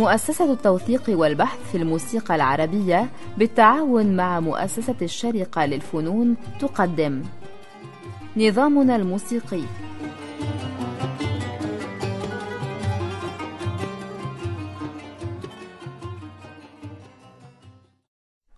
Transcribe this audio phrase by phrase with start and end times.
[0.00, 7.22] مؤسسة التوثيق والبحث في الموسيقى العربية بالتعاون مع مؤسسة الشرقة للفنون تقدم.
[8.36, 9.62] نظامنا الموسيقي.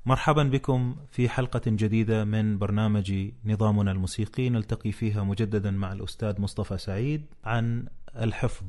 [0.06, 4.50] مرحبا بكم في حلقة جديدة من برنامج نظامنا الموسيقي.
[4.50, 8.66] نلتقي فيها مجددا مع الأستاذ مصطفى سعيد عن الحفظ.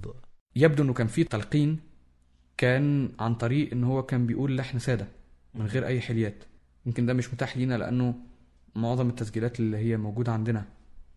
[0.56, 1.93] يبدو أنه كان في تلقين
[2.58, 5.08] كان عن طريق إن هو كان بيقول لحن سادة
[5.56, 6.44] من غير أي حليات.
[6.86, 8.16] يمكن ده مش متاح لينا لأنه
[8.76, 10.66] معظم التسجيلات اللي هي موجودة عندنا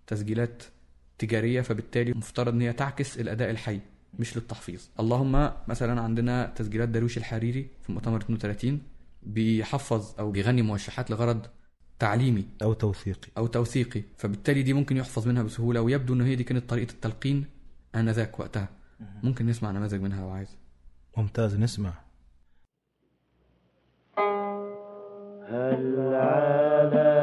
[0.06, 0.62] تسجيلات
[1.18, 3.80] تجارية فبالتالي مفترض إن هي تعكس الأداء الحي
[4.18, 4.82] مش للتحفيظ.
[5.00, 8.80] اللهم مثلا عندنا تسجيلات دارويش الحريري في مؤتمر 32
[9.22, 11.46] بيحفظ أو بيغني موشحات لغرض
[11.98, 13.28] تعليمي أو توثيقي.
[13.38, 14.02] أو توثيقي.
[14.16, 17.44] فبالتالي دي ممكن يحفظ منها بسهولة ويبدو إن هي دي كانت طريقة التلقين
[17.94, 18.68] آنذاك وقتها.
[19.22, 20.48] ممكن نسمع نماذج منها لو عايز.
[21.16, 21.92] ممتاز نسمع.
[25.48, 27.15] هل على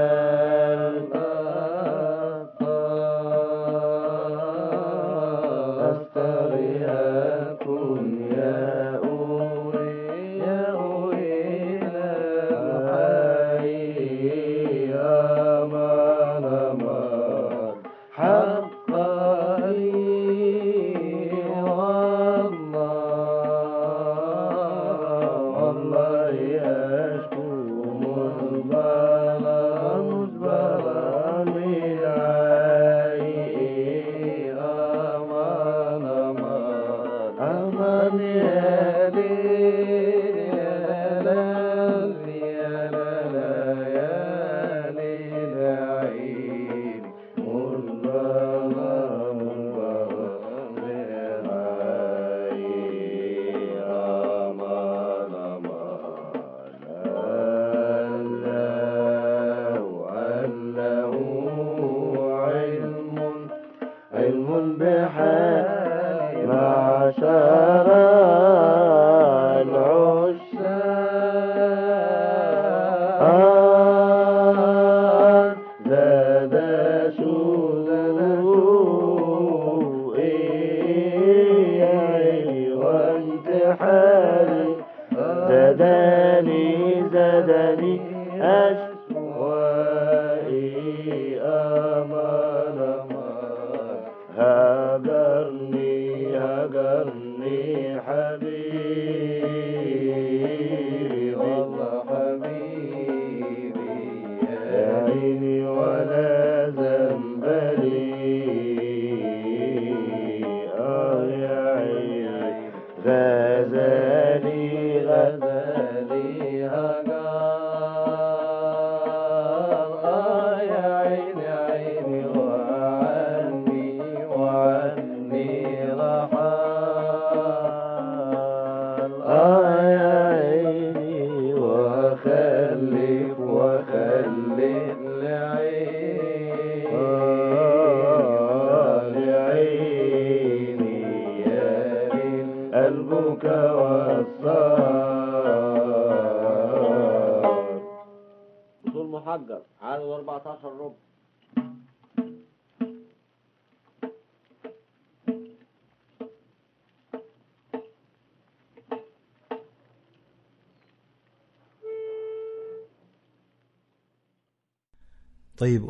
[70.51, 71.22] sun.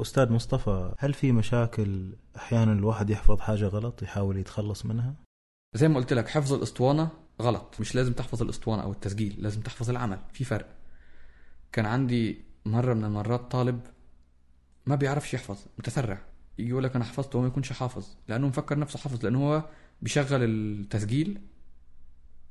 [0.03, 5.16] أستاذ مصطفى هل في مشاكل أحيانا الواحد يحفظ حاجة غلط يحاول يتخلص منها؟
[5.75, 7.09] زي ما قلت لك حفظ الأسطوانة
[7.41, 7.75] غلط.
[7.80, 10.19] مش لازم تحفظ الأسطوانة أو التسجيل لازم تحفظ العمل.
[10.34, 10.68] في فرق.
[11.72, 13.81] كان عندي مرة من المرات طالب
[14.86, 16.22] ما بيعرفش يحفظ متسرع.
[16.59, 19.70] يجي يقول لك أنا حفظت وهو ما يكونش حافظ لأنه مفكر نفسه حافظ لأنه هو
[20.02, 21.41] بيشغل التسجيل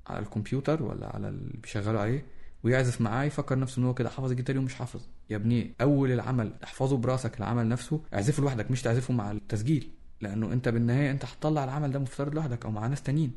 [0.06, 2.26] على الكمبيوتر ولا على اللي بيشغله عليه.
[2.64, 5.00] ويعزف معاه يفكر نفسه إن هو كده حافظ الجيتار ومش حافظ.
[5.30, 9.90] يا ابني أول العمل احفظه برأسك العمل نفسه اعزفه لوحدك مش تعزفه مع التسجيل.
[10.20, 13.32] لأنه أنت بالنهاية أنت هتطلع العمل ده مفترض لوحدك أو مع ناس تانيين.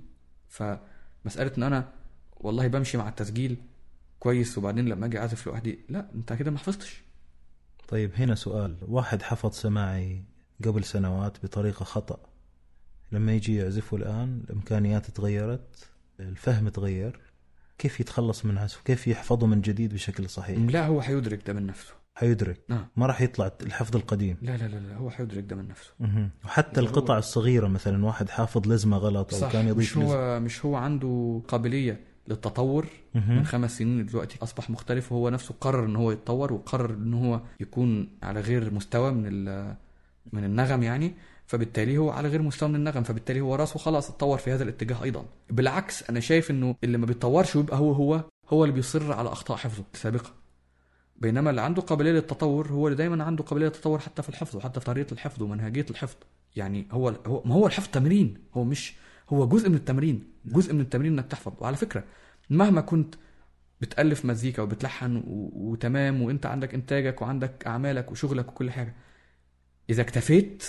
[0.50, 1.90] فمسألة إن أنا
[2.38, 3.58] والله بمشي مع التسجيل
[4.20, 7.04] كويس وبعدين لما أجي أعزف لوحدي لا أنت كده ما حفظتش.
[7.88, 8.76] طيب هنا سؤال.
[8.82, 10.24] واحد حفظ سماعي
[10.66, 12.20] قبل سنوات بطريقة خطأ.
[13.12, 15.88] لما يجي يعزفه الآن الإمكانيات تغيرت
[16.20, 17.20] الفهم تغير
[17.78, 21.66] كيف يتخلص من عزفه كيف يحفظه من جديد بشكل صحيح؟ لا هو حيدرك ده من
[21.68, 22.88] نفسه حيدرك؟ نعم.
[22.96, 24.38] ما راح يطلع الحفظ القديم.
[24.42, 26.30] لا لا لا, لا هو حيدرك ده من نفسه مهم.
[26.46, 29.52] وحتى هو- القطع الصغيرة مثلا واحد حافظ لزمة غلط صح.
[29.52, 30.06] كان مش يضيف لزمة.
[30.16, 32.86] هو مش هو عنده قابلية للتطور.
[33.16, 33.36] مهم.
[33.38, 37.42] من خمس سنين دلوقتي أصبح مختلف وهو نفسه قرر إن هو يتطور وقرر إن هو
[37.60, 39.46] يكون على غير مستوى من
[40.34, 41.14] من النغم يعني.
[41.48, 45.04] فبالتالي هو على غير مستوى من النغم فبالتالي هو راسه خلاص اتطور في هذا الاتجاه
[45.04, 45.26] أيضا.
[45.50, 49.58] بالعكس أنا شايف إنه اللي ما بيتطورش ويبقى هو هو هو اللي بيصر على أخطاء
[49.58, 50.34] حفظه السابقه
[51.18, 54.80] بينما اللي عنده قابلية للتطور هو اللي دايما عنده قابلية للتطور حتى في الحفظ وحتى
[54.80, 56.16] في طريقة الحفظ ومنهجية الحفظ.
[56.56, 58.94] يعني هو هو ما هو الحفظ تمرين هو مش
[59.30, 61.54] هو جزء من التمرين جزء من التمرين إنك تحفظ.
[61.60, 62.04] وعلى فكرة
[62.50, 63.16] مهما كنت
[63.82, 65.24] بتألف مزيكا وبتلحن.
[65.26, 68.96] وتمام وأنت عندك إنتاجك وعندك أعمالك وشغلك وكل حاجة
[69.90, 70.64] إذا اكتفيت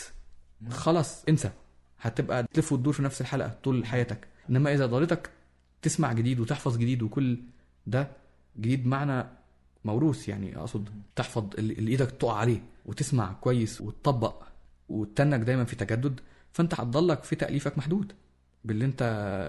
[0.70, 1.50] خلاص انسى.
[2.00, 4.28] هتبقى تلف وتدور في نفس الحلقة طول حياتك.
[4.50, 5.30] إنما إذا ضليتك
[5.82, 7.38] تسمع جديد وتحفظ جديد وكل
[7.86, 8.08] ده.
[8.60, 9.26] جديد معنى
[9.84, 14.42] موروث يعني أقصد تحفظ اللي إيدك تقع عليه وتسمع كويس وتطبق
[14.88, 16.20] وتنك دايما في تجدد.
[16.52, 18.12] فأنت هتضلك في تأليفك محدود
[18.64, 19.02] باللي أنت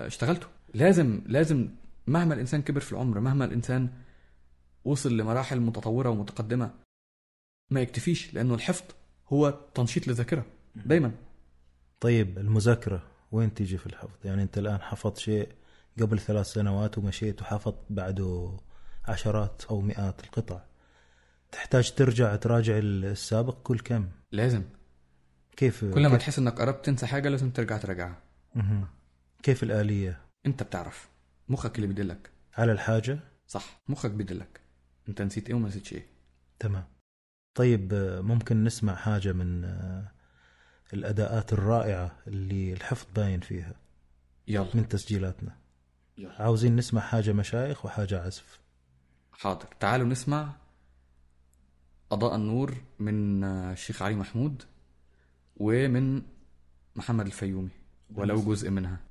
[0.07, 0.48] اشتغلته.
[0.74, 1.69] لازم لازم
[2.07, 3.89] مهما الإنسان كبر في العمر مهما الإنسان
[4.86, 6.71] وصل لمراحل متطورة ومتقدمة
[7.71, 8.83] ما يكتفيش لأنه الحفظ
[9.30, 10.45] هو تنشيط للذاكره
[10.85, 11.12] دايما.
[12.00, 15.50] طيب المذاكرة وين تيجي في الحفظ؟ يعني أنت الآن حفظت شيء
[16.01, 18.57] قبل ثلاث سنوات ومشيت وحفظت بعده
[19.06, 20.62] عشرات أو مئات القطع.
[21.51, 24.63] تحتاج ترجع تراجع السابق كل كم؟ لازم.
[25.57, 28.21] كيف؟ كل ما تحس إنك قربت تنسى حاجة لازم ترجع تراجعها.
[29.44, 31.09] كيف الآلية؟ أنت بتعرف.
[31.50, 32.30] مخك اللي بيدلك.
[32.57, 33.81] على الحاجة؟ صح.
[33.88, 34.62] مخك بيدلك.
[35.09, 36.06] أنت نسيت إيه وما نسيتش إيه
[36.59, 36.83] تمام.
[37.56, 39.62] طيب ممكن نسمع حاجة من
[40.93, 43.73] الأداءات الرائعة اللي الحفظ باين فيها
[44.47, 44.67] يلا.
[44.73, 45.55] من تسجيلاتنا.
[46.17, 46.41] يلا.
[46.41, 48.59] عاوزين نسمع حاجة مشايخ وحاجة عزف.
[49.31, 49.67] حاضر.
[49.79, 50.55] تعالوا نسمع
[52.11, 54.63] أضاء النور من الشيخ علي محمود
[55.57, 56.21] ومن
[56.95, 57.69] محمد الفيومي
[58.15, 59.06] ولو جزء منها.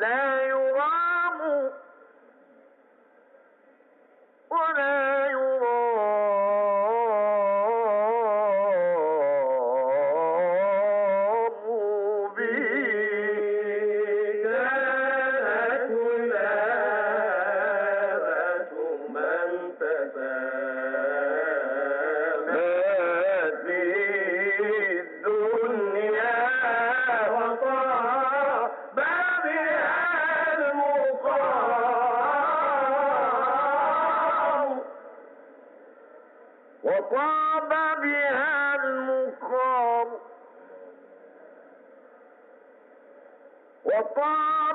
[0.00, 0.37] now
[43.98, 44.67] وطاعة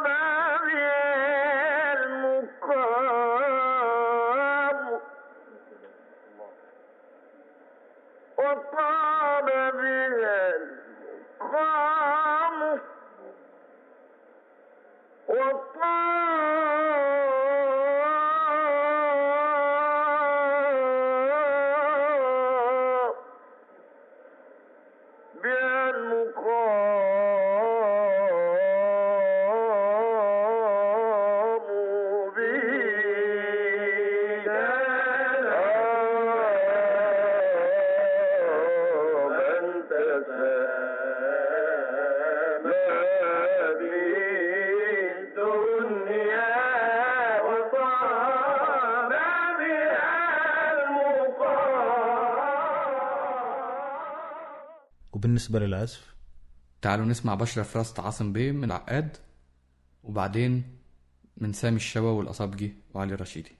[55.24, 56.15] وبالنسبه للعزف
[56.82, 59.18] تعالوا نسمع بشرة فراست عاصم بيه من العقاد
[60.03, 60.63] وبعدين
[61.38, 63.51] من سامي الشوا والأصابجي وعلي الرشيدي.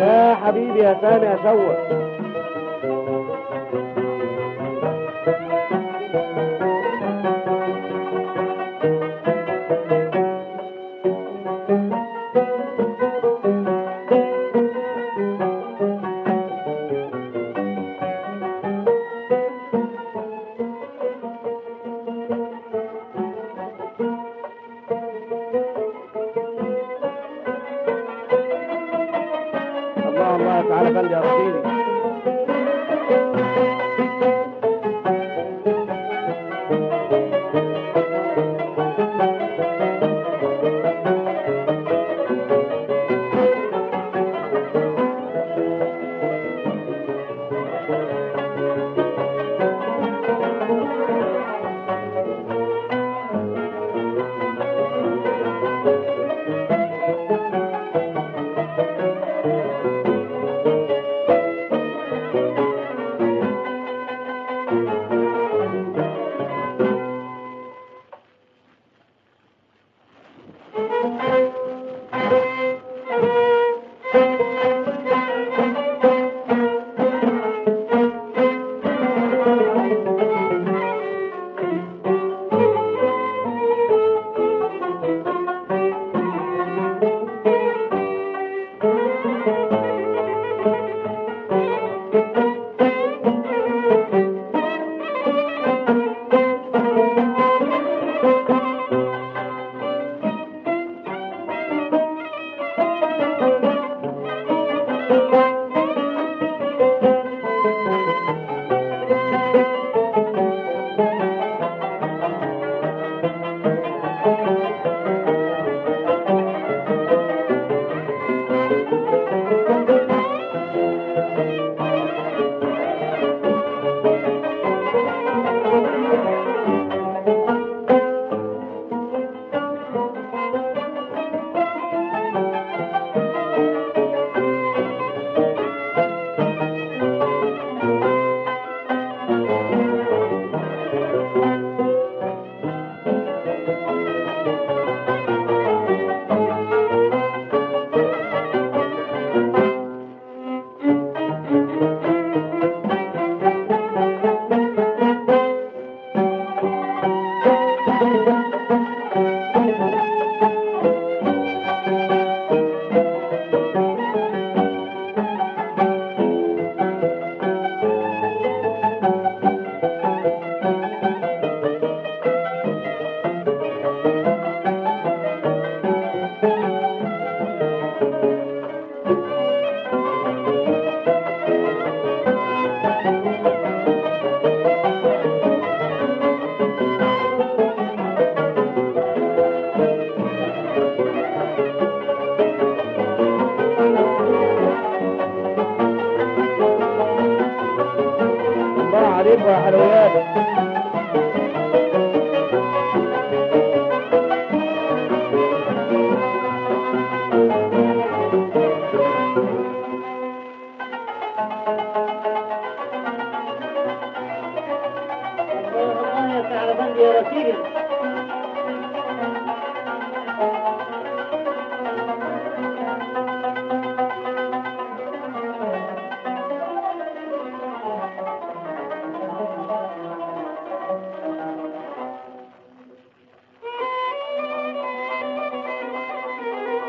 [0.00, 1.38] يا حبيبي يا سامي يا
[30.80, 31.79] شوق الله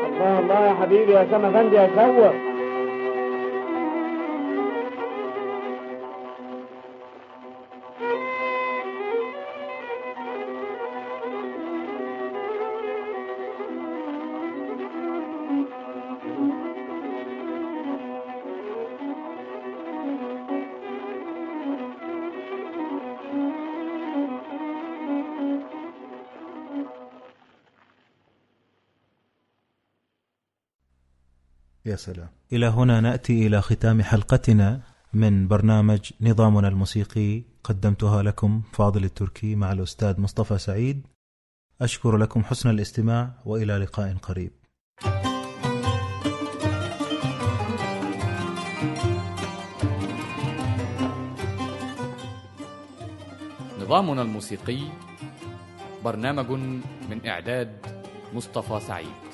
[0.06, 2.51] الله الله يا حبيبي يا سما فندي يا شوق
[31.92, 32.28] يا سلام.
[32.52, 34.80] إلى هنا نأتي إلى ختام حلقتنا
[35.12, 41.06] من برنامج نظامنا الموسيقي قدمتها لكم فاضل التركي مع الأستاذ مصطفى سعيد.
[41.80, 44.52] أشكر لكم حسن الاستماع وإلى لقاء قريب.
[53.80, 54.80] نظامنا الموسيقي
[56.04, 56.50] برنامج
[57.10, 57.86] من إعداد
[58.34, 59.31] مصطفى سعيد.